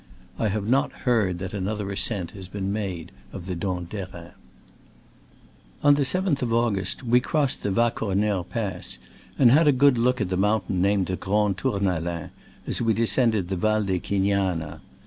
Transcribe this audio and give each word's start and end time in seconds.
I 0.39 0.47
have 0.47 0.67
not 0.67 0.91
heard 1.05 1.37
that 1.37 1.53
another 1.53 1.91
ascent 1.91 2.31
has 2.31 2.47
been 2.47 2.73
made 2.73 3.11
of 3.31 3.45
the 3.45 3.53
Dent 3.53 3.91
d'Erin. 3.91 4.31
On 5.83 5.93
the 5.93 6.01
7th 6.01 6.41
of 6.41 6.51
August 6.51 7.03
we 7.03 7.19
crossed 7.19 7.61
the 7.61 7.69
Va 7.69 7.91
Cornere 7.95 8.43
pass, 8.43 8.97
and 9.37 9.51
had 9.51 9.67
a 9.67 9.71
good 9.71 9.99
look 9.99 10.19
at 10.19 10.29
the 10.29 10.37
mountain 10.37 10.81
named 10.81 11.05
the 11.05 11.17
Grand 11.17 11.59
Tour 11.59 11.79
nalin 11.79 12.31
as 12.65 12.81
we 12.81 12.95
descended 12.95 13.49
the 13.49 13.55
Val 13.55 13.83
de 13.83 13.99
Chi 13.99 14.15
gnana. 14.15 14.81